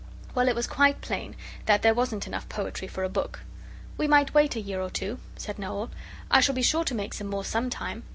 [0.33, 1.35] Well, it was quite plain
[1.67, 3.41] that there wasn't enough poetry for a book.
[3.99, 5.91] 'We might wait a year or two,' said Noel.
[6.31, 8.01] 'I shall be sure to make some more some time.